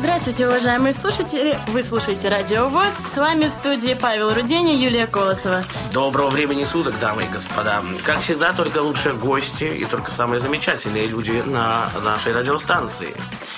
[0.00, 1.58] Здравствуйте, уважаемые слушатели!
[1.68, 2.94] Вы слушаете Радио ВОЗ.
[3.12, 5.64] С вами в студии Павел Рудени, Юлия Колосова.
[5.92, 7.82] Доброго времени суток, дамы и господа.
[8.04, 13.12] Как всегда, только лучшие гости и только самые замечательные люди на нашей радиостанции.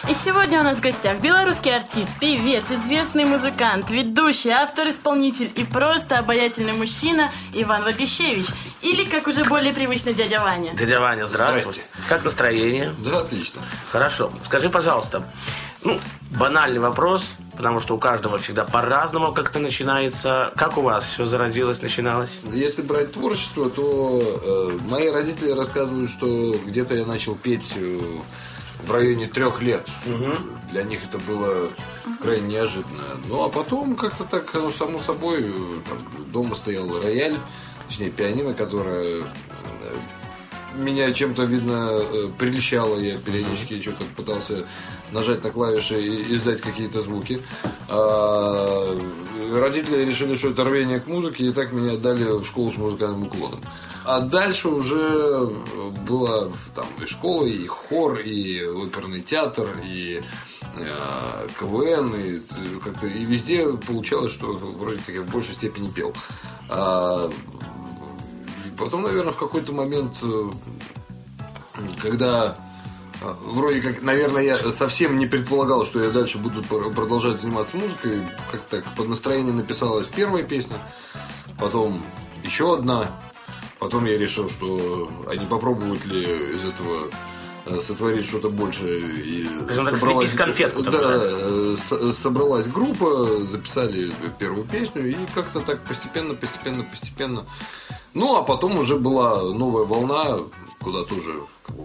[0.08, 6.18] И сегодня у нас в гостях белорусский артист, певец, известный музыкант, ведущий, автор-исполнитель и просто
[6.18, 8.46] обаятельный мужчина Иван Вапищевич.
[8.80, 10.72] Или, как уже более привычно, дядя Ваня.
[10.72, 11.74] Дядя Ваня, здравствуй.
[11.74, 11.82] Здрасте.
[12.08, 12.94] Как настроение?
[12.98, 13.60] Да, отлично.
[13.92, 14.32] Хорошо.
[14.46, 15.22] Скажи, пожалуйста,
[15.82, 15.98] ну,
[16.38, 17.24] банальный вопрос,
[17.56, 20.52] потому что у каждого всегда по-разному как-то начинается.
[20.56, 22.30] Как у вас все зародилось, начиналось?
[22.52, 27.98] Если брать творчество, то э, мои родители рассказывают, что где-то я начал петь э,
[28.84, 29.86] в районе трех лет.
[30.70, 31.70] Для них это было
[32.20, 33.02] крайне неожиданно.
[33.28, 35.52] Ну, а потом как-то так, ну, само собой, э,
[35.88, 35.98] там,
[36.30, 37.38] дома стоял рояль,
[37.88, 39.24] точнее, пианино, которое э,
[40.74, 42.98] меня чем-то, видно, э, прельщало.
[42.98, 44.66] Я периодически что-то пытался
[45.12, 47.40] нажать на клавиши и издать какие-то звуки.
[47.88, 48.96] А,
[49.54, 53.24] родители решили, что это рвение к музыке, и так меня отдали в школу с музыкальным
[53.24, 53.60] уклоном.
[54.04, 55.50] А дальше уже
[56.06, 60.22] была там и школа, и хор, и оперный театр, и
[60.76, 62.40] э, КВН, и э,
[62.82, 66.14] как-то и везде получалось, что вроде как я в большей степени пел.
[66.68, 67.30] А,
[68.80, 70.50] потом, наверное, в какой-то момент, э,
[72.02, 72.56] когда
[73.20, 77.76] э, вроде как, наверное, я совсем не предполагал, что я дальше буду пр- продолжать заниматься
[77.76, 80.78] музыкой, как так под настроение написалась первая песня,
[81.58, 82.02] потом
[82.42, 83.10] еще одна,
[83.78, 86.22] потом я решил, что а не попробовать ли
[86.54, 87.10] из этого
[87.66, 89.46] э, сотворить что-то больше и
[90.24, 91.76] слепить конфетку да, да?
[91.76, 97.46] с- собралась группа, записали первую песню и как-то так постепенно, постепенно, постепенно.
[98.14, 100.38] Ну, а потом уже была новая волна,
[100.82, 101.40] куда тоже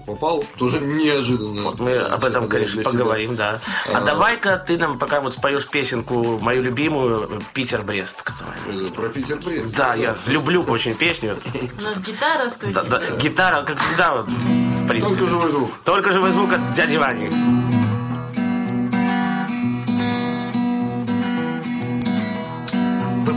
[0.08, 1.62] попал, тоже неожиданно.
[1.64, 3.60] Вот мы об этом, конечно, поговорим, да.
[3.94, 8.24] А, давай-ка ты нам пока вот споешь песенку, мою любимую, «Питер-Брест».
[8.24, 9.76] которая- Про Питер Брест.
[9.76, 11.38] Да, я люблю очень песню.
[11.78, 12.74] У нас гитара студии.
[12.74, 15.14] Да, да, гитара, как всегда, вот, в принципе.
[15.16, 15.70] Только живой звук.
[15.84, 17.30] Только живой звук от дяди Вани.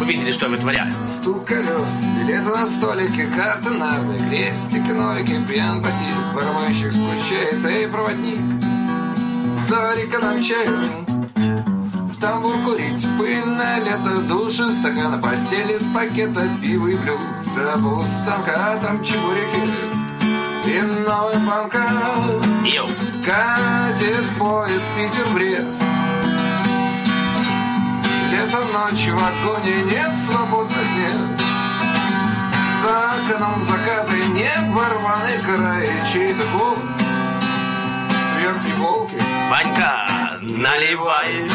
[0.08, 0.90] Видели, что вытворяю.
[1.06, 8.40] Стук колес, билеты на столике, карты нарды, крестики, нолики, пьян басист, барабанщик скучает, эй, проводник,
[9.58, 10.78] завари-ка нам чаю,
[11.36, 17.22] в тамбур курить, пыльное лето, души, стакана постели с пакета, пиво и блюз,
[17.54, 19.60] до полустанка, а там чебуреки,
[20.64, 21.86] и новая банка,
[22.64, 22.88] Йоу.
[23.26, 25.82] катит поезд Питер-Брест.
[28.38, 31.42] Лето ночью в вагоне нет свободных мест
[32.80, 36.94] За окном закаты небо, рваный край Чей-то голос.
[38.10, 41.50] С верхней полки Ванька, наливай.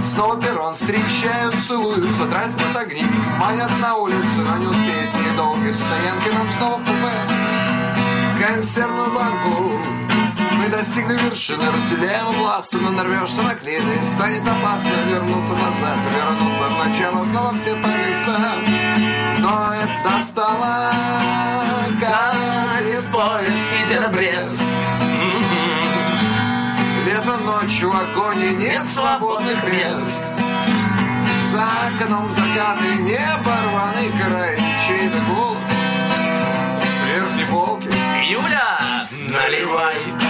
[0.00, 3.04] Снова перрон встречают, целуются, дразнят огни.
[3.36, 8.46] Манят на улицу, но не успеет недолгой стоянки Нам снова в купе.
[8.46, 9.72] Консервную банку
[10.66, 16.84] Мы достигли вершины, разделяем власти Но нарвешься на клины, станет опасно Вернуться назад, вернуться в
[16.84, 18.64] начало Снова все по местам
[19.38, 20.92] Но это стало
[22.00, 24.64] Катит поезд Питер-Брест
[27.06, 30.20] Лето ночью огоне нет свободных мест.
[31.52, 35.70] За окном закаты небо, рваный край Чей-то голос
[36.90, 37.88] с верхней полки.
[38.28, 40.25] Юля, наливай.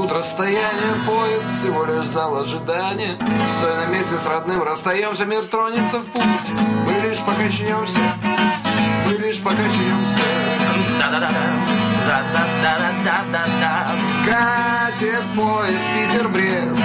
[0.00, 3.18] Растут расстояние Поезд всего лишь зал ожидания
[3.48, 6.22] Стоя на месте с родным расстаемся Мир тронется в путь
[6.86, 7.98] Мы лишь покачнемся
[9.06, 10.22] Мы лишь покачнемся.
[14.26, 16.84] Катит поезд Питер-Брест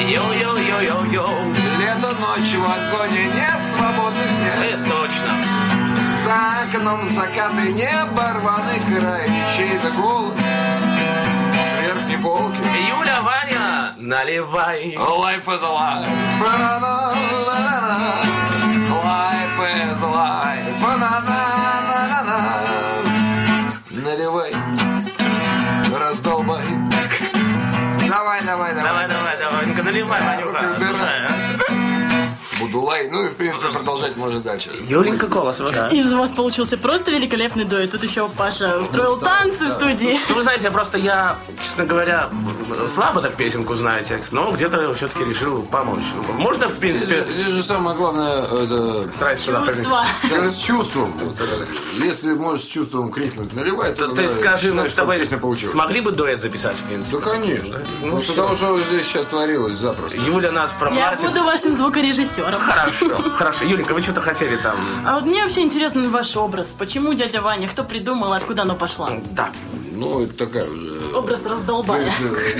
[0.00, 1.54] Йоу-йоу-йоу-йоу-йоу.
[1.78, 5.30] Лето ночью в огоне нет свободных мест Это точно.
[6.24, 10.38] За окном закаты небо, рваный край Чей-то голос
[14.03, 14.97] наливай.
[14.97, 16.07] Life is alive
[16.39, 17.99] Фа-на-на-на-на-на.
[19.05, 19.59] Life
[19.91, 21.52] is alive
[32.74, 33.08] Абдулай.
[33.08, 34.70] Ну и, в принципе, продолжать можно дальше.
[34.88, 35.88] Юленька Колос, да.
[35.88, 37.92] Из вас получился просто великолепный дуэт.
[37.92, 40.18] Тут еще Паша устроил танцы в студии.
[40.28, 42.30] Ну, вы знаете, просто я, честно говоря,
[42.92, 46.04] слабо так песенку знаю текст, но где-то все-таки решил помочь.
[46.16, 49.82] Ну, Можно, в принципе, Здесь же самое главное, это сюда прийти?
[49.82, 50.06] Чувства.
[50.50, 51.14] с чувством.
[51.38, 51.66] Э,
[51.98, 56.42] если можешь с чувством крикнуть наливай, то Ты скажи, ну, что вы смогли бы дуэт
[56.42, 57.18] записать, в принципе?
[57.18, 57.80] Да, конечно.
[58.02, 60.18] Ну, того, что здесь сейчас творилось запросто.
[60.18, 61.20] Юля нас Я проплатит.
[61.20, 62.63] буду вашим звукорежиссером.
[62.64, 63.64] Хорошо, хорошо.
[63.64, 64.76] Юленька, вы что-то хотели там?
[65.06, 66.68] А вот мне вообще интересен ваш образ.
[66.78, 67.68] Почему дядя Ваня?
[67.68, 69.10] Кто придумал, откуда оно пошло?
[69.32, 69.50] Да.
[69.92, 71.14] Ну, это такая уже...
[71.16, 72.10] Образ раздолбая.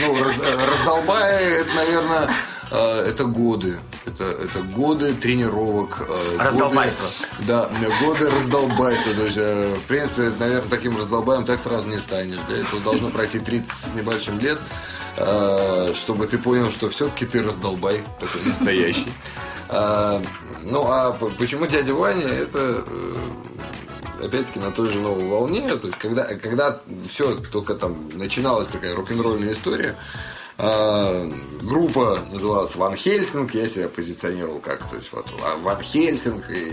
[0.01, 2.31] Ну, раз- раздолбая, это, наверное,
[2.71, 3.79] э, это годы.
[4.07, 6.03] Это, это годы тренировок.
[6.09, 6.47] э, годы-.
[7.41, 7.69] Да,
[8.01, 9.15] годы раздолбайства.
[9.15, 12.39] То есть, э, в принципе, наверное, таким раздолбаем так сразу не станешь.
[12.49, 15.04] Для этого должно пройти 30 с небольшим лет, э,
[15.95, 19.09] чтобы ты понял, что все-таки ты раздолбай, такой настоящий.
[19.69, 20.21] А,
[20.63, 22.27] Ну, а почему дядя Ваня?
[22.27, 23.15] Это э,
[24.25, 28.95] опять-таки на той же новой волне, то есть когда, когда все только там начиналась такая
[28.95, 35.57] рок-н-ролльная история, а, группа называлась Ван Хельсинг, я себя позиционировал как, то есть вот а,
[35.57, 36.73] Ван Хельсинг, и,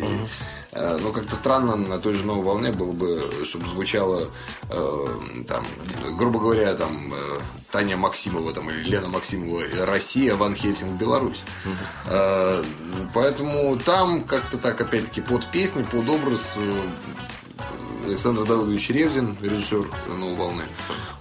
[0.72, 4.28] а, ну как-то странно на той же новой волне было бы, чтобы звучало
[4.70, 5.06] э,
[5.48, 5.66] там,
[6.18, 7.40] грубо говоря, там э,
[7.72, 11.44] Таня Максимова там, или Лена Максимова Россия, Ван Хельсинг Беларусь.
[12.06, 12.64] Э,
[13.14, 16.82] Поэтому там как-то так опять-таки под песни, под образ э,
[18.06, 20.64] Александр Давыдович Ревзин, режиссер «Новой волны»,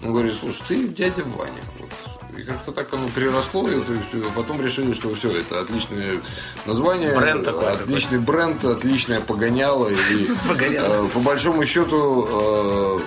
[0.03, 1.63] он говорит, слушай, ты дядя Ваня.
[1.79, 2.10] Вот.
[2.39, 6.21] И как-то так оно приросло, и то есть, э, потом решили, что все, это отличное
[6.67, 9.89] название, Бренд такой, отличный бренд, отличное погоняло.
[9.89, 11.07] И, Погоняло.
[11.07, 12.99] э, по большому счету, э,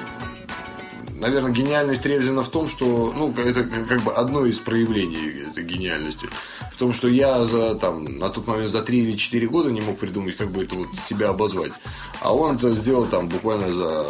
[1.24, 6.28] наверное, гениальность Ревзина в том, что, ну, это как бы одно из проявлений этой гениальности.
[6.72, 9.82] В том, что я за, там, на тот момент за 3 или 4 года не
[9.82, 11.72] мог придумать, как бы это вот себя обозвать.
[12.20, 14.06] А он это сделал там буквально за,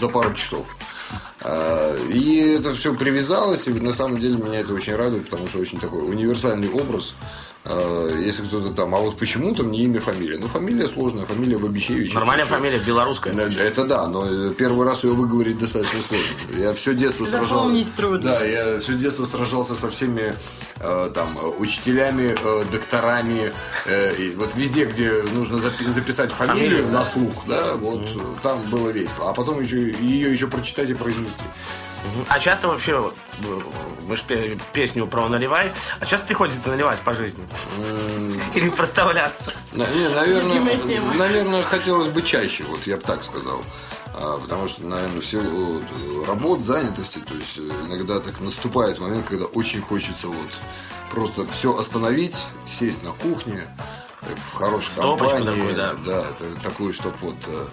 [0.00, 0.66] за пару часов.
[1.42, 5.58] А, И это все привязалось, и на самом деле меня это очень радует, потому что
[5.58, 7.14] очень такой универсальный образ.
[7.64, 10.38] А, Если кто-то там, а вот почему-то мне имя, фамилия.
[10.38, 12.14] Ну, фамилия сложная, фамилия Бабичевич.
[12.14, 12.54] Нормальная всё.
[12.54, 13.34] фамилия, белорусская.
[13.34, 16.58] Да, да, Это да, но э, первый раз ее выговорить достаточно сложно.
[16.58, 17.86] Я все детство сражался.
[17.96, 18.30] Трудно.
[18.30, 20.32] Да, я все детство сражался со всеми
[20.78, 23.52] э, там э, учителями, э, докторами.
[23.86, 26.98] э, и вот везде, где нужно запи- записать фамилию, Фамилию, да.
[27.00, 29.30] на слух, да, вот э, там было весело.
[29.30, 31.44] А потом еще ее еще прочитать и произнести.
[32.28, 33.12] А часто вообще,
[33.42, 33.60] э,
[34.06, 37.44] мы же песню про наливай, а часто приходится наливать по жизни?
[38.54, 39.52] Или проставляться?
[41.16, 43.62] Наверное, хотелось бы чаще, вот я бы так сказал.
[44.12, 48.98] А, потому что, наверное, в силу э, работ, занятости, то есть э, иногда так наступает
[48.98, 50.50] момент, когда очень хочется вот
[51.10, 52.36] просто все остановить,
[52.78, 53.68] сесть на кухне,
[54.22, 55.94] э, в хорошей Стопочку компании, такую, да.
[56.04, 56.24] да,
[56.62, 57.66] такую, чтобы вот э,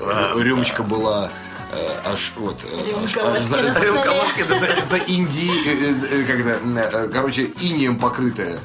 [0.00, 1.57] э, рюмочка была э,
[2.04, 6.56] аж вот э, аж- аж за- за- за, за Индии, э, э, когда,
[7.04, 8.58] э, короче, инием покрытая.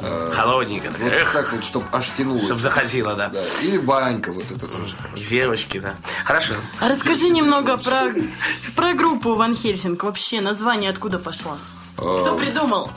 [0.00, 0.90] Э, Холодненько.
[0.98, 2.44] вот Эх, так вот, чтобы аж тянулось.
[2.44, 3.28] чтоб заходила, да.
[3.28, 5.28] Да, или банька, вот это тоже хорошо.
[5.30, 5.94] Девочки, да.
[6.24, 6.54] Хорошо.
[6.80, 8.12] А расскажи немного про,
[8.74, 10.02] про группу Ван Хельсинг.
[10.04, 11.58] Вообще, название откуда пошло?
[11.96, 12.90] Кто придумал?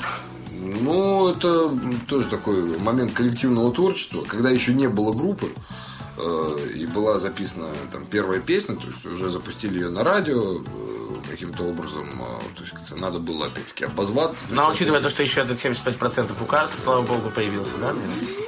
[0.61, 1.69] Ну, это
[2.07, 5.49] тоже такой момент коллективного творчества, когда еще не было группы, э,
[6.75, 10.61] и была записана там первая песня, то есть уже запустили ее на радио э,
[11.29, 14.39] каким-то образом, э, то есть как-то надо было опять-таки обозваться.
[14.49, 17.93] Но учитывая то, что еще этот 75% указ, слава богу, появился, да?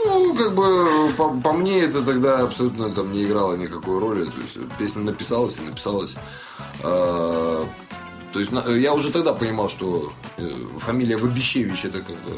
[0.06, 4.26] Ну, как бы, по, по мне, это тогда абсолютно там не играло никакой роли.
[4.26, 6.16] То есть, песня написалась и написалась.
[6.82, 10.50] То есть, я уже тогда понимал, что э,
[10.80, 12.32] фамилия Вабищевич это как-то...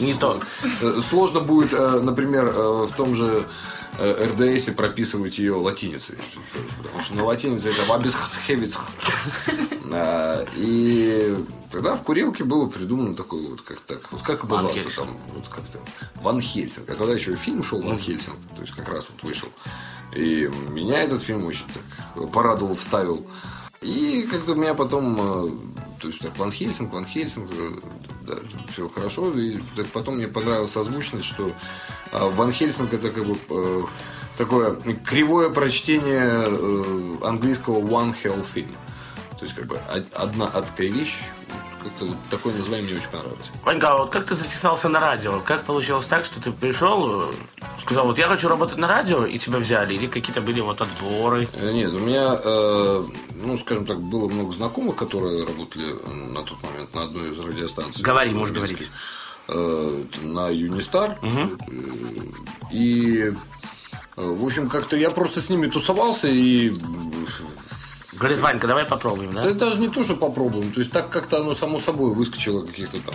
[0.00, 0.40] Не то.
[0.80, 3.42] э, Сложно будет, э, например, э, в том же э,
[4.00, 6.16] РДСе прописывать ее латиницей.
[6.82, 8.74] Потому что на латинице это Вабисхевиц.
[9.92, 11.36] А, И
[11.70, 15.78] тогда в курилке было придумано такое вот как так, вот как обозваться там, вот как-то
[16.22, 16.88] Ван Хельсинг.
[16.88, 19.48] А тогда еще и фильм шел Ван Хельсинг, то есть как раз вот вышел.
[20.14, 23.26] И меня этот фильм очень так порадовал, вставил.
[23.80, 25.50] И как-то меня потом, э,
[26.00, 27.80] то есть так Ван Хельсинг, Ван Хельсинг, э,
[28.36, 28.36] да,
[28.72, 29.32] все хорошо.
[29.38, 29.58] И
[29.92, 31.48] потом мне понравилась озвученность, что
[32.12, 33.82] э, Ван Хельсинг это как бы э,
[34.38, 38.68] такое кривое прочтение э, английского One Hell Thing.
[39.38, 41.16] То есть как бы од- одна адская вещь.
[41.82, 43.50] Как-то вот такое название мне очень понравилось.
[43.64, 45.40] Ванька, а вот как ты затесался на радио?
[45.40, 47.32] Как получилось так, что ты пришел, э,
[47.80, 49.94] сказал, вот я хочу работать на радио, и тебя взяли?
[49.94, 51.48] Или какие-то были вот отборы?
[51.54, 56.42] Э, Нет, у меня, э, ну, скажем так, было много знакомых, которые работали э, на
[56.42, 58.02] тот момент на одной из радиостанций.
[58.02, 58.90] Говори, можешь говорить.
[59.48, 61.18] э, на Юнистар.
[61.22, 61.46] Э,
[62.72, 63.32] И, э,
[64.16, 66.70] в общем, как-то я просто с ними тусовался и
[68.20, 69.48] Говорит, Ванька, давай попробуем, да да?
[69.50, 70.70] это даже не то, что попробуем.
[70.72, 73.14] То есть так как-то оно само собой выскочило каких-то там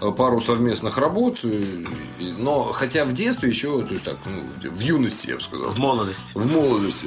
[0.00, 1.40] э, пару совместных работ.
[1.44, 1.86] и-
[2.38, 5.70] но хотя в детстве еще, то есть так, ну, в юности, я бы сказал.
[5.70, 6.22] В молодости.
[6.34, 7.06] В молодости,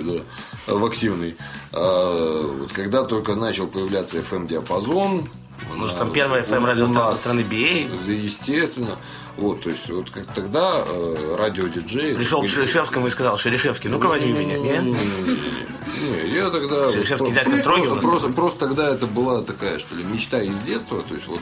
[0.67, 1.35] да, в активной.
[1.71, 5.29] А, вот когда только начал появляться FM-диапазон.
[5.73, 7.89] Может, на- там первая у FM-радиостанция нас, страны BA?
[8.05, 8.95] Да, естественно.
[9.37, 12.15] Вот, то есть, вот как тогда э, радиодиджей...
[12.15, 14.83] Пришел к Шерешевскому и сказал, Шерешевский, ну-ка возьми меня, нет?
[14.83, 16.91] Не, я тогда...
[16.91, 21.03] Шерешевский дядька строгий просто, просто, тогда это была такая, что ли, мечта из детства.
[21.07, 21.41] То есть, вот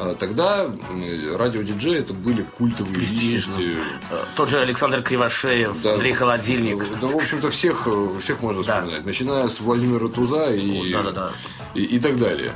[0.00, 3.76] а, тогда м, радиодиджеи это были культовые личности.
[4.10, 5.94] Э, Тот же Александр Кривошеев, Да.
[5.94, 6.84] Андрей Холодильник.
[7.00, 9.04] Да, в общем-то, всех, э, всех можно вспоминать.
[9.06, 10.92] Начиная с Владимира Туза и,
[11.74, 12.52] и, и так далее.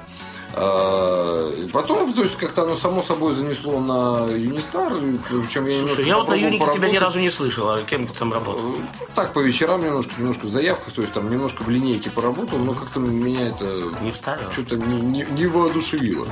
[0.55, 4.93] А, потом, то есть, как-то оно само собой занесло на Юнистар.
[5.29, 8.13] Причем я Слушай, я вот на Юнике тебя ни разу не слышал, а кем ты
[8.13, 8.75] там работал?
[9.15, 12.75] Так, по вечерам немножко, немножко в заявках, то есть там немножко в линейке поработал, но
[12.75, 13.65] как-то меня это
[14.03, 16.27] Не что-то не, не, не воодушевило.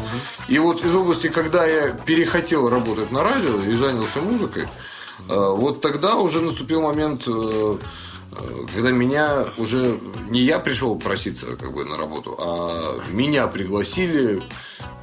[0.48, 4.68] И вот из области, когда я перехотел работать на радио и занялся музыкой, э,
[5.28, 7.78] вот тогда уже наступил момент, э, э,
[8.74, 14.42] когда меня уже не я пришел проситься как бы на работу, а меня пригласили.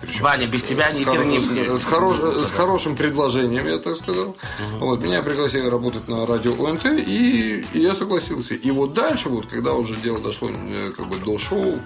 [0.02, 4.36] Причем Ваня, без тебя ни хер не- с- хорош- с хорошим предложением, я так сказал.
[4.80, 8.54] Вот, меня пригласили работать на радио ОНТ, и, и я согласился.
[8.54, 11.80] И вот дальше, вот, когда уже дело дошло э, как бы, до шоу,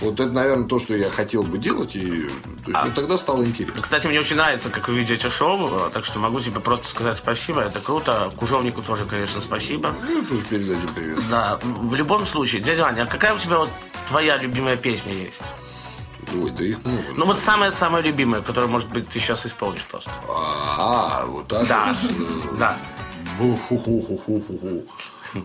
[0.00, 2.28] вот это, наверное, то, что я хотел бы делать, и
[2.64, 3.80] то есть, вот тогда стало интересно.
[3.82, 7.18] Кстати, мне очень нравится, как вы ведете шоу, э, так что могу тебе просто сказать
[7.18, 8.30] спасибо, это круто.
[8.36, 9.94] Кужовнику тоже, конечно, спасибо.
[10.08, 11.18] Ну, тоже передадим привет.
[11.30, 13.70] Да, в любом случае, дядя Ваня, а какая у тебя вот
[14.08, 15.40] твоя любимая песня есть?
[16.42, 17.02] Ой, да их много.
[17.16, 20.10] Ну вот самая-самая любимая, которую, может быть, ты сейчас исполнишь просто.
[20.28, 22.58] А, вот так Да, вот.
[22.58, 22.76] да.
[23.38, 24.84] Бу-ху-ху-ху-ху-ху.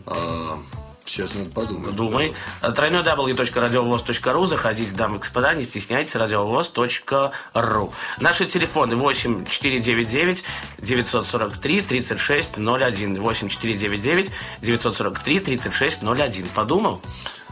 [0.05, 0.60] А,
[1.05, 1.96] Сейчас надо подумать.
[1.96, 2.34] Думай.
[2.75, 4.46] Тройной w.радиовоз.ру.
[4.46, 7.93] Заходите, дамы и господа, не стесняйтесь, радиовоз.ру.
[8.19, 10.43] Наши телефоны 8 499
[10.77, 13.22] 943 36 01.
[13.22, 14.31] 8 499
[14.62, 16.46] 943 36 01.
[16.53, 17.01] Подумал?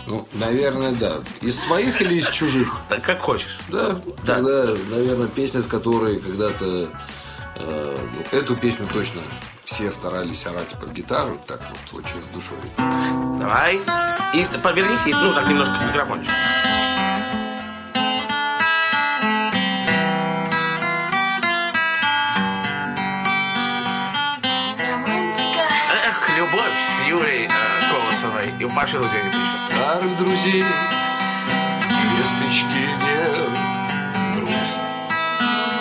[0.08, 1.18] Ну, наверное, да.
[1.42, 2.78] Из своих или из чужих?
[2.90, 3.60] Так как хочешь.
[3.68, 4.02] Да, Да.
[4.26, 6.88] тогда, наверное, песня, с которой когда-то
[7.56, 7.98] э,
[8.32, 9.22] эту песню точно
[9.66, 12.58] все старались орать под гитару, так вот очень с душой.
[13.38, 13.82] Давай.
[14.34, 15.92] И повернись, и, ну, так немножко к
[28.78, 29.36] Паши Руденика.
[29.52, 30.64] Старых друзей
[32.16, 33.50] Весточки нет
[34.36, 34.84] Грустно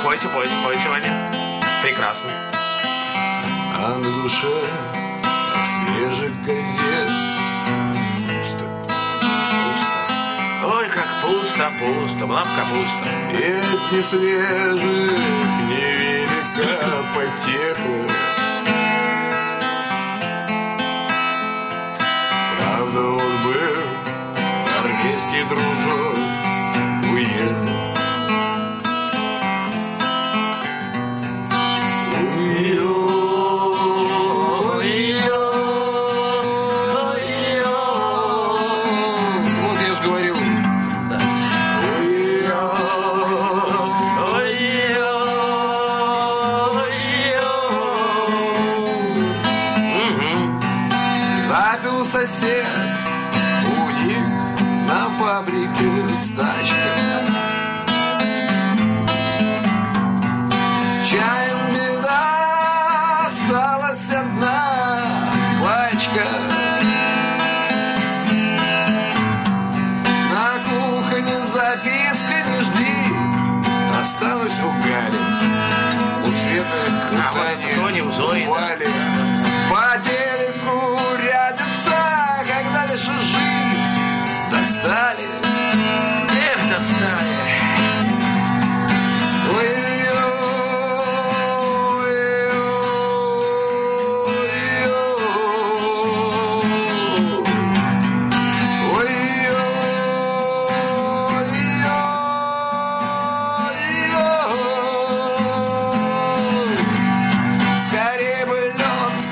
[0.02, 1.60] Пойте, пойте, пойте, Ваня.
[1.82, 2.30] Прекрасно.
[3.74, 4.46] А на душе
[5.26, 7.10] от свежих газет
[8.28, 10.74] Пусто Пусто.
[10.74, 13.10] Ой, как пусто, пусто, была б капуста.
[13.30, 15.12] И от несвежих
[15.68, 18.35] невелика потеха
[55.36, 56.95] на фабрике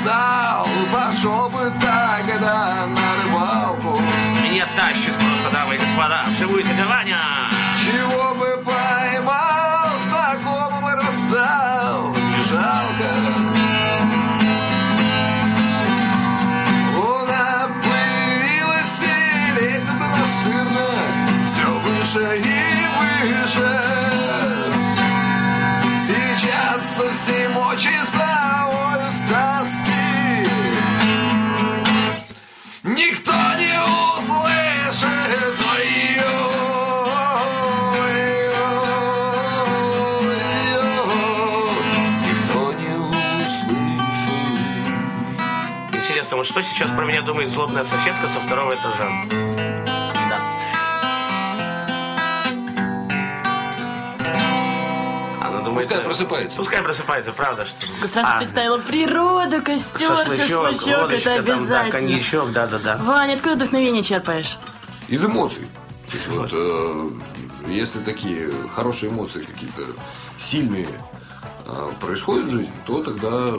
[0.05, 4.01] лед стал, пошел бы тогда на рыбалку.
[4.43, 6.25] Меня тащит просто, дамы и господа.
[6.29, 7.51] Вживую дядя Ваня.
[7.77, 8.34] Чего
[46.55, 49.11] что сейчас про меня думает злобная соседка со второго этажа?
[49.29, 50.41] Да.
[55.41, 55.75] Она думает...
[55.89, 56.57] Пускай э, просыпается.
[56.57, 57.85] Пускай просыпается, правда, что...
[58.07, 61.91] Сразу А, представила природу, костер, Шашлычок, шашлычок, водочка, это там, да, обязательно.
[61.91, 62.97] коньячок, да-да-да.
[62.99, 64.57] Ваня, откуда вдохновение черпаешь?
[65.09, 65.67] Из эмоций.
[66.09, 67.09] То есть вот, э,
[67.67, 69.87] если такие хорошие эмоции какие-то
[70.39, 70.87] сильные
[71.67, 73.55] э, происходят в жизни, то тогда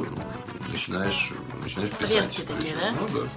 [0.72, 1.34] начинаешь,
[1.66, 2.30] начинаешь писать.
[2.30, 2.92] Такие, Причем, да?
[2.92, 3.28] Ну да.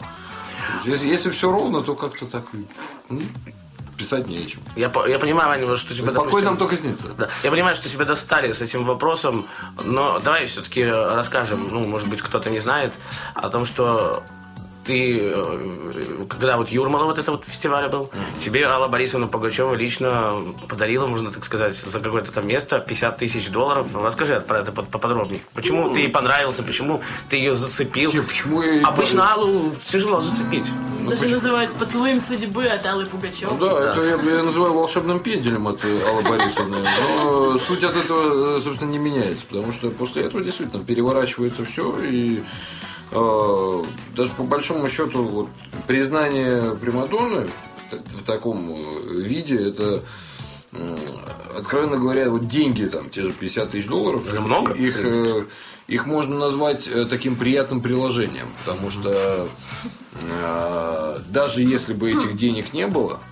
[0.85, 2.45] Если, если все ровно, то как-то так
[3.11, 3.23] м,
[3.97, 4.63] писать не о чем.
[4.77, 7.09] Я, я понимаю, Ваня, что тебя, Покой допустим, нам только снится.
[7.09, 7.29] Да.
[7.43, 9.47] Я понимаю, что тебя достали с этим вопросом,
[9.85, 12.93] но давай все-таки расскажем, ну, может быть, кто-то не знает,
[13.35, 14.23] о том, что
[14.89, 18.11] ты, э, когда вот Юрмала вот это вот фестиваль был,
[18.43, 23.51] тебе Алла Борисовна Пугачева лично подарила, можно так сказать, за какое-то там место 50 тысяч
[23.51, 23.87] долларов.
[23.95, 25.41] Расскажи про это под- поподробнее.
[25.53, 28.13] Почему ты ей понравился, почему ты ее зацепил?
[28.15, 30.65] Не, почему я Обычно Аллу тяжело зацепить.
[31.07, 33.55] Даже называют поцелуем судьбы от Аллы Пугачевой.
[33.55, 36.79] Ну да, это я, я называю волшебным пенделем от э, Аллы Борисовны.
[37.13, 39.45] Но суть от этого, э, собственно, не меняется.
[39.47, 41.95] Потому что после этого действительно переворачивается все.
[42.05, 42.43] И
[43.11, 45.49] даже по большому счету вот,
[45.87, 47.49] признание Примадонны
[47.91, 50.03] в таком э, виде это
[51.57, 54.73] откровенно говоря, вот деньги там, те же 50 тысяч долларов, Это много?
[54.75, 55.45] их, э,
[55.87, 59.49] их можно назвать э, таким приятным приложением, потому что
[60.13, 63.28] э, даже если бы этих денег не было, э,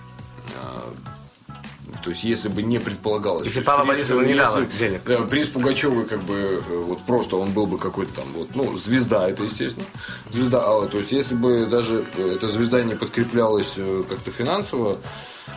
[2.07, 5.01] то есть если бы не предполагалось, Если Павла Борисовна не дала денег.
[5.05, 8.77] да, приз Пугачевой как бы э, вот просто он был бы какой-то там вот, ну,
[8.77, 9.85] звезда это, естественно.
[10.31, 10.87] Звезда Алла.
[10.87, 14.99] То есть, если бы даже э, эта звезда не подкреплялась э, как-то финансово,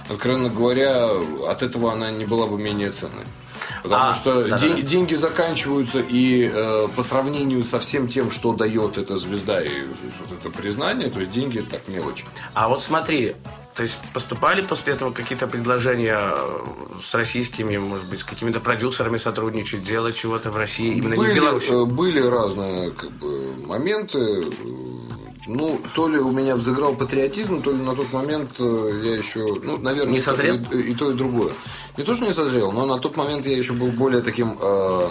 [0.08, 1.10] откровенно говоря,
[1.46, 3.22] от этого она не была бы менее ценной.
[3.84, 4.58] Потому А, что да-да-да.
[4.58, 9.70] ден- деньги заканчиваются, и э, по сравнению со всем тем, что дает эта звезда и
[9.84, 12.24] вот это признание, то есть деньги это так мелочь.
[12.54, 13.36] А вот смотри,
[13.80, 16.58] то есть поступали после этого какие-то предложения э,
[17.02, 21.20] с российскими, может быть, с какими-то продюсерами сотрудничать, делать чего-то в России, именно не в
[21.20, 21.70] были, Беларуси?
[21.70, 24.44] э, были разные как бы, моменты.
[25.46, 29.46] Ну, то ли у меня взыграл патриотизм, то ли на тот момент э, я еще,
[29.62, 30.56] ну, наверное, Не созрел?
[30.72, 31.54] И, и то, и другое.
[31.96, 35.08] Не то, что не созрел, но на тот момент я еще был более таким, э,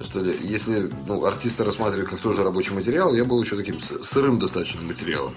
[0.00, 4.38] что ли, если ну, артиста рассматривать как тоже рабочий материал, я был еще таким сырым
[4.38, 5.34] достаточно материалом.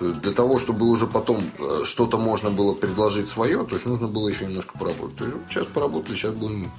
[0.00, 4.28] Для того, чтобы уже потом э, что-то можно было предложить свое, то есть нужно было
[4.28, 5.16] еще немножко поработать.
[5.16, 6.70] То есть сейчас поработали, сейчас будем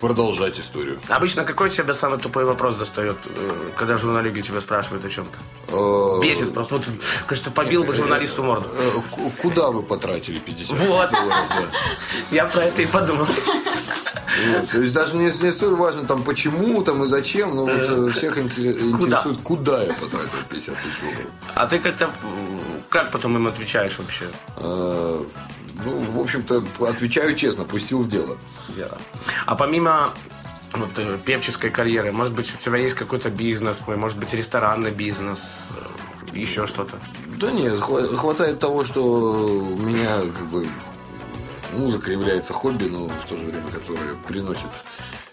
[0.00, 1.00] продолжать историю.
[1.08, 5.38] Обычно какой тебя самый тупой вопрос достает, э, когда журналюги тебя спрашивают о чем-то?
[5.74, 6.76] Э, Бесит просто.
[6.76, 6.84] Вот,
[7.26, 8.68] кажется, побил бы журналисту морду.
[9.10, 11.10] Ку- Куда вы потратили 50 Вот.
[12.30, 13.26] Я про это и подумал.
[14.46, 17.70] Вот, То есть даже не, не столь важно там почему там и зачем, но вот
[17.72, 21.30] э, всех интере- интересует, куда я потратил 50 тысяч долларов.
[21.54, 22.10] А ты как-то,
[22.88, 24.26] как потом им отвечаешь вообще?
[24.56, 25.22] Э,
[25.84, 28.36] Ну, в общем-то, отвечаю честно, пустил в дело.
[28.76, 28.98] дело.
[29.46, 30.12] А помимо
[30.72, 35.40] вот, э, певческой карьеры, может быть, у тебя есть какой-то бизнес, может быть, ресторанный бизнес,
[35.70, 36.98] э, еще что-то?
[37.40, 40.66] Да нет, хва- хватает того, что у меня как бы
[41.72, 44.66] музыка является хобби, но в то же время которое приносит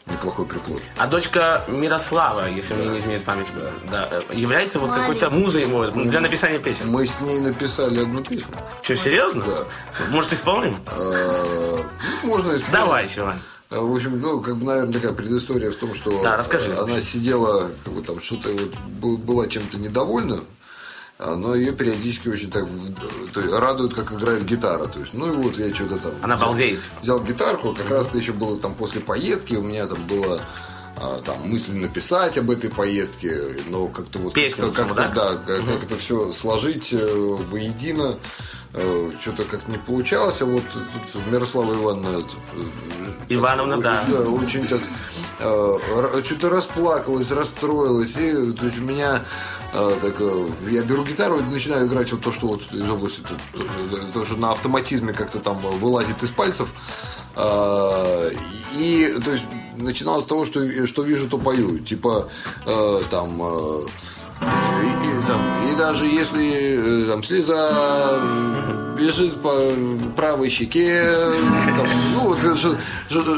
[0.07, 0.81] неплохой приплод.
[0.97, 3.47] А дочка Мирослава, если мне не изменяет память,
[3.91, 6.89] да, э, является вот какой-то музой его для написания песен.
[6.91, 8.53] Мы с ней написали одну песню.
[8.83, 9.41] Что, серьезно?
[9.41, 9.65] Да.
[10.09, 10.77] Может, исполним?
[10.95, 11.83] Э,
[12.23, 12.71] ну, Можно исполнить.
[12.71, 13.39] Давай, Силань.
[13.71, 16.69] А, В общем, ну, как бы, наверное, такая предыстория в том, что Да, расскажи.
[16.71, 20.43] э, она сидела, как бы там что-то вот был- была чем-то недовольна, а,
[21.17, 22.67] но ее периодически очень так
[23.35, 24.85] радует, как играет гитара.
[24.85, 26.11] То есть, ну и вот я что-то там.
[26.21, 26.79] Она взял- балдеет.
[27.01, 30.41] Взял гитарку, как раз это еще было там после поездки, у меня там было
[30.97, 35.33] а, там мысль написать об этой поездке, но как-то вот Песню как-то, как-то, да?
[35.33, 37.05] да, как, как это все сложить э,
[37.49, 38.17] воедино.
[38.73, 42.23] э, Что-то как-то не получалось, а вот тут Мирослава Ивановна
[42.53, 44.03] э, Ивановна, да.
[44.27, 44.81] очень так
[46.23, 48.15] что-то расплакалась, расстроилась.
[48.17, 49.23] И то есть у меня
[50.01, 53.35] так, э, я беру гитару и начинаю играть вот то, что вот из области, то,
[53.63, 56.69] то- то, что на автоматизме как-то там вылазит из пальцев.
[57.35, 58.31] Э,
[58.73, 59.45] И то есть
[59.79, 61.79] начиналось с того, что, что вижу, то пою.
[61.79, 62.27] Типа
[62.65, 63.85] э, там э,
[64.41, 65.41] и, и там,
[65.73, 68.21] и даже если э, там слеза
[68.95, 69.71] бежит по
[70.15, 71.03] правой щеке,
[71.77, 72.77] там, ну вот что-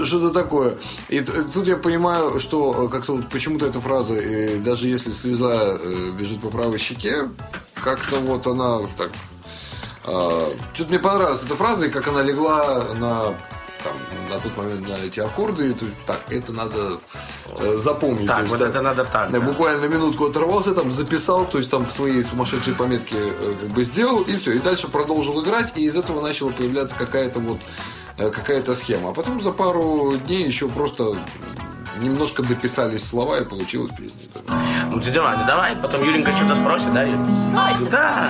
[0.05, 0.75] что-то, такое.
[1.09, 5.77] И тут я понимаю, что э, как-то вот почему-то эта фраза, э, даже если слеза
[5.79, 7.29] э, бежит по правой щеке,
[7.73, 9.11] как-то вот она так
[10.03, 13.33] Что-то мне понравилась эта фраза, и как она легла на
[13.83, 13.93] там,
[14.29, 16.99] на тот момент на эти аккорды, то есть, так, это надо
[17.59, 18.27] э, запомнить.
[18.27, 19.45] Так, То есть, вот это надо так, Да, да.
[19.45, 24.21] Буквально минутку оторвался, там записал, то есть там свои сумасшедшие пометки э, как бы сделал,
[24.21, 24.53] и все.
[24.53, 27.59] И дальше продолжил играть, и из этого начала появляться какая-то вот
[28.17, 29.09] э, какая-то схема.
[29.09, 31.17] А потом за пару дней еще просто
[31.99, 34.19] немножко дописались слова, и получилась песня.
[34.91, 37.07] Ну, дядя Ваня, давай, потом Юленька что-то спросит, да?
[37.09, 37.89] Спросит.
[37.89, 38.29] Да.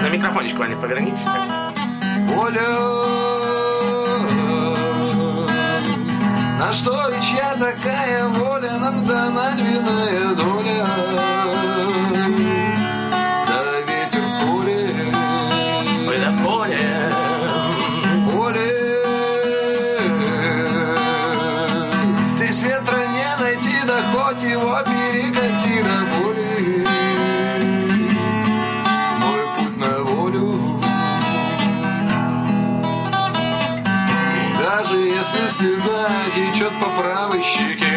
[0.00, 1.18] На микрофончик, Ваня, повернитесь.
[2.28, 3.27] Воля
[6.58, 10.86] На что и чья такая воля Нам дана львиная доля?
[13.46, 14.92] Да ветер в поле.
[16.08, 17.12] Ой, да в поле.
[18.32, 18.68] поле.
[22.24, 25.77] Здесь ветра не найти, да хоть его перекати
[36.58, 37.87] течет по правой щеке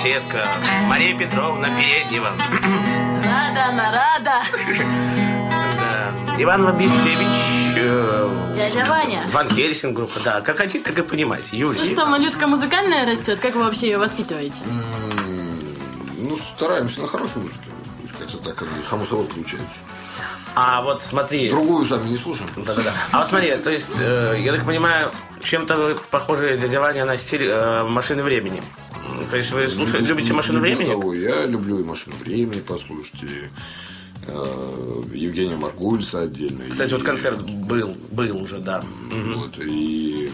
[0.00, 0.46] соседка,
[0.86, 2.32] Мария Петровна Переднева.
[3.22, 4.42] Рада она, рада.
[5.76, 6.42] Да.
[6.42, 9.26] Иван Вабишевич, э, Дядя Ваня.
[9.30, 10.40] Ван Хельсинг группа, да.
[10.40, 11.48] Как хотите, так и понимаете.
[11.52, 11.84] Ну Юлия.
[11.84, 13.40] что, малютка музыкальная растет?
[13.40, 14.56] Как вы вообще ее воспитываете?
[16.16, 17.60] Ну, стараемся на хорошую музыку.
[18.18, 19.76] Как-то так, как бы, само собой получается.
[20.54, 21.50] А вот смотри.
[21.50, 22.48] Другую сами не слушаем.
[22.56, 22.92] Да-да-да.
[23.12, 25.08] А вот смотри, то есть, э, я так понимаю,
[25.42, 28.62] чем-то вы похожи, дядя Ваня, на стиль э, машины времени.
[29.30, 30.86] То есть вы слушаете, любите машину времени?
[30.86, 31.14] того.
[31.14, 33.48] Я люблю и машину времени послушать, и
[34.26, 36.64] э, Евгения Маргульса отдельно.
[36.70, 38.82] Кстати, и- вот концерт был, был уже, да.
[39.10, 40.30] Вот, и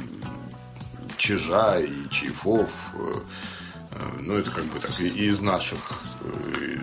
[1.16, 2.70] Чижа, и Чайфов.
[2.94, 3.12] э,
[3.92, 5.79] э, Ну, это как бы так, и из наших.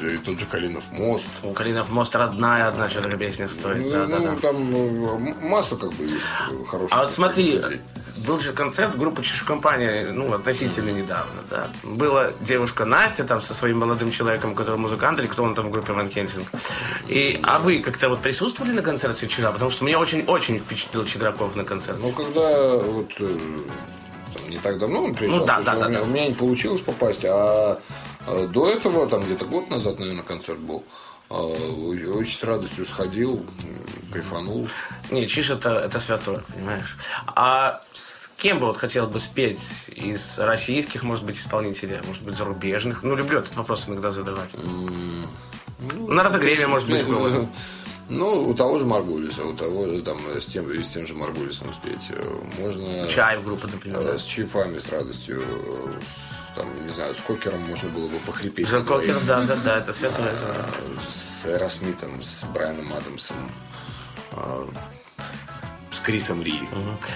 [0.01, 1.25] И, тот же Калинов мост.
[1.43, 3.77] У Калинов мост родная одна что-то песня стоит.
[3.85, 4.31] Ну, Да, да, да.
[4.31, 6.97] ну, там масса как бы есть э, хороших.
[6.97, 7.61] А вот смотри,
[8.25, 11.67] был же концерт группы Чиж компания, ну, относительно недавно, да.
[11.83, 15.71] Была девушка Настя там со своим молодым человеком, который музыкант, или кто он там в
[15.71, 16.47] группе Ван Кентинг.
[17.07, 19.51] И, а вы как-то вот присутствовали на концерте Чижа?
[19.51, 22.01] Потому что меня очень-очень впечатлил Чедраков на концерте.
[22.01, 23.37] Ну, когда вот э,
[24.33, 26.05] там, не так давно он приезжал, Ну, да, да, у, да, меня, да.
[26.05, 27.79] у меня не получилось попасть, а
[28.27, 30.83] э, до этого, там где-то год назад, наверное, концерт был,
[31.29, 33.45] э, очень с радостью сходил,
[34.11, 34.67] кайфанул.
[35.11, 36.97] Не, Чиж это, это святое, понимаешь?
[37.27, 42.23] А с кем бы вот хотел бы спеть из российских, может быть, исполнителей, а может
[42.23, 43.03] быть, зарубежных?
[43.03, 44.49] Ну, люблю этот вопрос иногда задавать.
[46.07, 47.47] На разогреве, может быть, было.
[48.09, 51.71] Ну, у того же Маргулиса, у того же там с тем, с тем же Маргулисом
[51.71, 52.07] спеть.
[52.09, 52.21] э,
[52.59, 54.01] Можно Чаев группа, например.
[54.01, 54.17] э, да.
[54.17, 55.41] с чифами, с радостью.
[55.41, 55.93] э,
[56.51, 58.67] с, Там, не знаю, с Кокером можно было бы похрипеть.
[58.67, 58.81] За.
[58.81, 60.33] Кокер, да, да, да, это святое.
[60.33, 60.69] А,
[61.01, 63.37] с Эросмитом, с Брайаном Адамсом,
[64.33, 64.67] а,
[66.03, 66.59] Крисом Ри.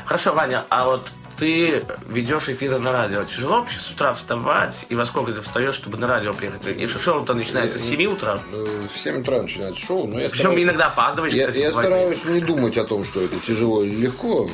[0.06, 3.24] Хорошо, Ваня, а вот ты ведешь эфиры на радио.
[3.24, 4.86] Тяжело вообще с утра вставать?
[4.90, 6.66] И во сколько ты встаешь, чтобы на радио приехать?
[6.66, 8.40] И шоу-то начинается с 7 утра?
[8.52, 11.34] Э, В 7 утра начинается шоу, но я Причем стараюсь- иногда опаздываешь.
[11.34, 14.50] Я, я стараюсь не думать о том, что это тяжело или легко,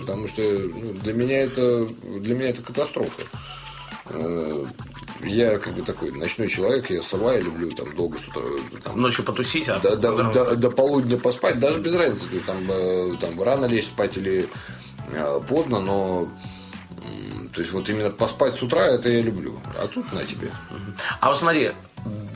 [0.00, 3.22] потому что ну, для меня это для меня это катастрофа.
[5.24, 8.42] Я как бы такой ночной человек, я сова, я люблю там долго с утра
[8.82, 12.46] там, Ночью потусить, а до, до- до- до полудня поспать, даже без разницы, то есть
[12.46, 14.46] там, э, там рано лечь спать или
[15.12, 16.28] э, поздно, но
[17.52, 19.60] то есть вот именно поспать с утра это я люблю.
[19.80, 20.50] А тут на тебе.
[21.20, 21.70] А вот смотри,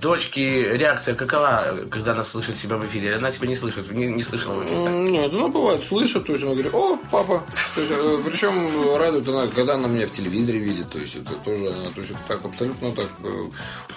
[0.01, 3.17] дочки реакция какова, когда она слышит себя в эфире?
[3.17, 4.77] Она тебя не слышит, не, не слышала в эфире.
[4.77, 7.43] М, Нет, она бывает слышит, то есть она говорит, о, папа.
[7.75, 11.33] То есть, э, причем радует она, когда она меня в телевизоре видит, то есть это
[11.45, 13.45] тоже, она, то есть это так абсолютно так э,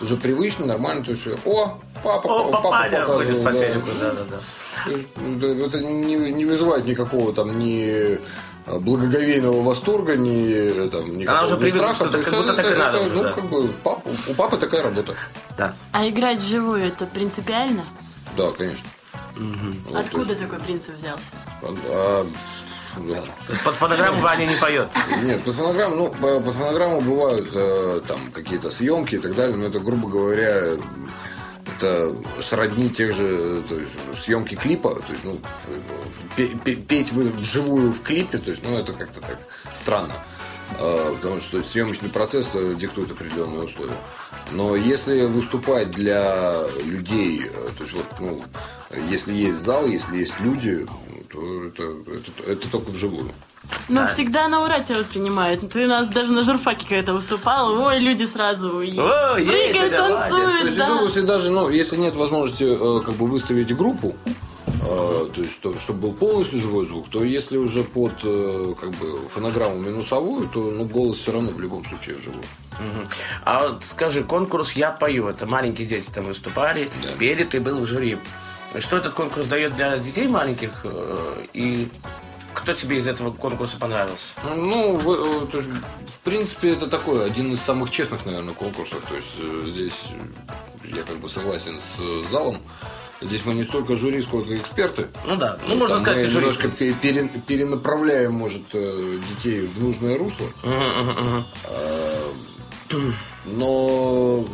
[0.02, 2.72] уже привычно, нормально, то есть, о, папа, О, папа
[3.06, 4.40] ходит показывает, по да.
[4.86, 8.18] То есть, э, Это не, не вызывает никакого там ни э,
[8.66, 10.52] благоговейного восторга, ни
[10.86, 12.10] э, там никакого Она уже ни привыкла, страха.
[12.10, 13.32] что это как будто так и надо уже, ну, да.
[13.34, 15.16] как бы, пап- у папы такая работа.
[15.58, 15.76] Да.
[15.92, 17.84] А играть вживую это принципиально?
[18.38, 18.88] Да, конечно.
[19.36, 21.32] Вот, то Откуда есть, такой принцип взялся?
[21.64, 22.30] а,
[22.98, 23.22] да.
[23.64, 24.90] Под фонограмму Ваня не поет.
[25.24, 29.56] Нет, по фонограмму, ну, по, по фонограмму бывают э, там какие-то съемки и так далее,
[29.56, 30.74] но это, грубо говоря,
[31.78, 33.92] это сродни тех же то есть,
[34.24, 35.40] съемки клипа, то есть, ну,
[36.36, 39.40] пе- пе- петь вы вживую в клипе, то есть, ну, это как-то так
[39.74, 40.14] странно.
[40.80, 43.96] Э, Потому что то есть, съемочный процесс э, диктует определенные условия.
[44.52, 48.44] Но если выступать для людей, э, то есть вот, ну,
[49.10, 50.86] если есть зал, если есть люди,
[51.30, 53.32] то это, это, это только вживую.
[53.90, 55.70] Ну, всегда на ура тебя воспринимают.
[55.70, 60.78] Ты у нас даже на журфаке когда выступал, ой, люди сразу О, прыгают, танцуют, есть,
[60.78, 61.02] да.
[61.02, 64.16] если даже, ну, если нет возможности э, как бы выставить группу,
[64.66, 68.92] э, то есть, что- чтобы был полностью живой звук, то если уже под э, как
[68.92, 72.44] бы фонограмму минусовую, то ну, голос все равно в любом случае живой.
[72.80, 73.08] Мгм.
[73.44, 77.10] А вот скажи, конкурс «Я пою», это маленькие дети там выступали, Да.
[77.20, 78.18] пели, ты был в жюри.
[78.80, 80.86] Что этот конкурс дает для детей маленьких?
[81.54, 81.90] И
[82.62, 84.28] кто тебе из этого конкурса понравился?
[84.56, 85.62] Ну, в, э,
[86.08, 89.04] в принципе, это такой один из самых честных, наверное, конкурсов.
[89.08, 89.94] То есть э, здесь
[90.84, 92.58] э, я как бы согласен с залом.
[93.22, 95.08] Здесь мы не столько жюри, сколько эксперты.
[95.28, 96.46] Ну да, ну можно Там сказать, мы жюри.
[96.48, 100.48] немножко пе- пере- перенаправляем, может, детей в нужное русло.
[100.64, 101.46] Мгм, мгм,
[102.92, 103.16] мгм.
[103.46, 104.46] Но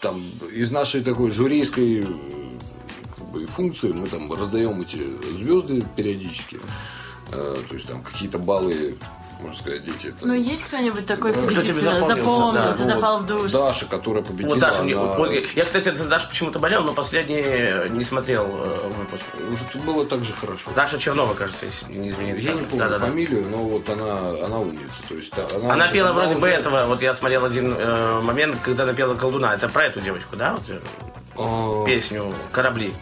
[0.00, 2.06] там из нашей такой жюрийской
[3.40, 5.00] бы, функции мы там раздаем эти
[5.32, 6.58] звезды периодически.
[7.32, 8.96] Э, То есть там какие-то баллы,
[9.40, 10.06] можно сказать, дети.
[10.08, 12.84] это- Ну, есть кто-нибудь такой, кто Кто тебе действительно запомнился, да.
[12.84, 13.48] Ну, запал в душу?
[13.50, 14.50] Даша, которая победила.
[14.54, 18.04] Вот Даша, мне- она- вот я, кстати, за Дашу почему-то болел, но последний э, не
[18.04, 19.24] смотрел э, выпуск.
[19.74, 20.70] Вот было так же хорошо.
[20.76, 22.40] Даша Чернова, кажется, если не изменить.
[22.44, 23.06] Я не помню Да-да-да.
[23.06, 25.02] фамилию, но вот она, она умница.
[25.08, 28.20] То есть, она, Она уже- пела вроде бы уже- этого, вот я смотрел один э,
[28.22, 29.52] момент, когда она пела колдуна.
[29.52, 30.52] Это про эту девочку, да?
[30.54, 30.80] Вот, э,
[31.38, 32.92] А, песню «Корабли».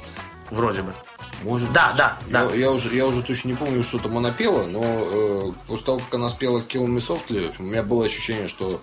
[0.50, 0.94] Вроде бы.
[1.42, 1.96] Может Да, быть.
[1.98, 2.42] да, да.
[2.50, 5.84] Я, я уже, я уже точно не помню, что там она пела, но э, после
[5.86, 8.80] того, как она спела Kill Me Softly, у меня было ощущение, что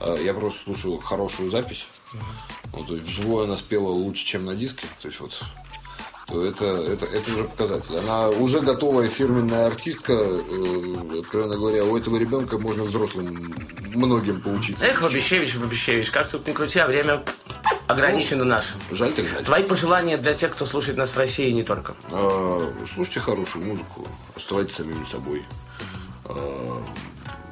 [0.00, 1.86] э, я просто слушал хорошую запись.
[2.72, 4.86] Вот, то есть вживую она спела лучше, чем на диске.
[5.00, 5.40] То есть вот
[6.28, 7.96] то это, это, это уже показатель.
[7.98, 10.12] Она уже готовая фирменная артистка.
[10.14, 13.54] э, откровенно говоря, у этого ребенка можно взрослым
[13.94, 14.86] многим поучиться.
[14.86, 17.22] Эх, Вабищевич, Вабищевич, как тут ни крути, а время
[17.92, 18.74] ограничено наше.
[18.90, 19.42] Жаль так жаль.
[19.44, 21.94] Твои пожелания для тех, кто слушает нас в России и не только.
[22.10, 25.44] Э, Слушайте хорошую музыку, оставайтесь самими собой.
[26.24, 26.80] Э,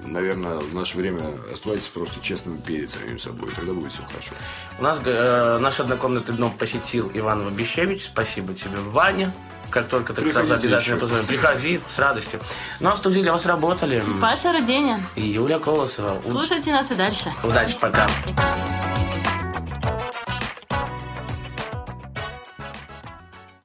[0.02, 4.32] Наверное, в наше время оставайтесь просто честными перед самим собой, тогда будет все хорошо.
[4.78, 8.06] У нас э, наш однокомнатный дом посетил Иван Вабищевич.
[8.06, 9.32] Спасибо тебе, Ваня.
[9.70, 11.00] Как только ты сразу Приходите обязательно еще.
[11.00, 11.26] позвоним.
[11.26, 12.40] Приходи с радостью.
[12.80, 15.00] Ну а в студии для вас работали Паша Роденя.
[15.14, 16.20] и Юлия Колосова.
[16.22, 17.30] Слушайте нас и дальше.
[17.44, 18.08] Удачи, пока.
[18.26, 18.99] Пока.